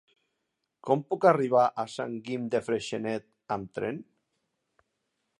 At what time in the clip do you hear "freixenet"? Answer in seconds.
2.69-3.27